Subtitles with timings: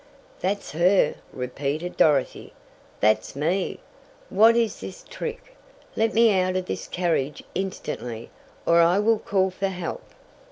[0.39, 2.53] "That's her!" repeated Dorothy.
[3.01, 3.79] "That's me!
[4.31, 5.55] What is this trick?
[5.95, 8.31] Let me out of this carriage instantly,
[8.65, 10.01] or I will call for help!"